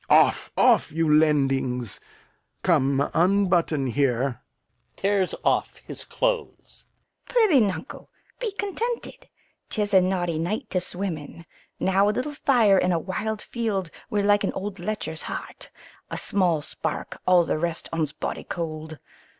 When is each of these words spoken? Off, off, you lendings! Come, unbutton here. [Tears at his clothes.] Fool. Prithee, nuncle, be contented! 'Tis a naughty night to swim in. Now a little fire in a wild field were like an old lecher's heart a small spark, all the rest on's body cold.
Off, 0.09 0.51
off, 0.57 0.91
you 0.91 1.07
lendings! 1.07 1.99
Come, 2.63 3.07
unbutton 3.13 3.85
here. 3.85 4.41
[Tears 4.95 5.35
at 5.45 5.79
his 5.85 6.05
clothes.] 6.05 6.85
Fool. 7.27 7.35
Prithee, 7.35 7.59
nuncle, 7.59 8.09
be 8.39 8.51
contented! 8.53 9.29
'Tis 9.69 9.93
a 9.93 10.01
naughty 10.01 10.39
night 10.39 10.67
to 10.71 10.81
swim 10.81 11.19
in. 11.19 11.45
Now 11.79 12.09
a 12.09 12.09
little 12.09 12.33
fire 12.33 12.79
in 12.79 12.91
a 12.91 12.97
wild 12.97 13.43
field 13.43 13.91
were 14.09 14.23
like 14.23 14.43
an 14.43 14.53
old 14.53 14.79
lecher's 14.79 15.21
heart 15.21 15.69
a 16.09 16.17
small 16.17 16.63
spark, 16.63 17.19
all 17.27 17.43
the 17.43 17.59
rest 17.59 17.87
on's 17.93 18.11
body 18.11 18.43
cold. 18.43 18.97